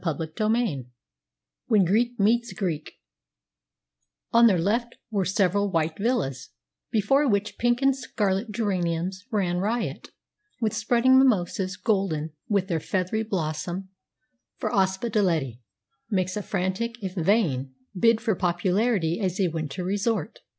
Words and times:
CHAPTER 0.03 0.25
XXIV 0.25 0.87
"WHEN 1.67 1.85
GREEK 1.85 2.19
MEETS 2.19 2.53
GREEK" 2.53 2.93
On 4.33 4.47
their 4.47 4.57
left 4.57 4.95
were 5.11 5.25
several 5.25 5.69
white 5.69 5.99
villas, 5.99 6.49
before 6.89 7.29
which 7.29 7.59
pink 7.59 7.83
and 7.83 7.95
scarlet 7.95 8.49
geraniums 8.49 9.27
ran 9.29 9.57
riot, 9.59 10.09
with 10.59 10.73
spreading 10.73 11.19
mimosas 11.19 11.77
golden 11.77 12.31
with 12.49 12.67
their 12.67 12.79
feathery 12.79 13.21
blossom, 13.21 13.89
for 14.57 14.71
Ospedaletti 14.71 15.59
makes 16.09 16.35
a 16.35 16.41
frantic, 16.41 16.95
if 17.03 17.13
vain, 17.13 17.75
bid 17.95 18.19
for 18.21 18.33
popularity 18.33 19.19
as 19.19 19.39
a 19.39 19.49
winter 19.49 19.83
resort. 19.83 20.39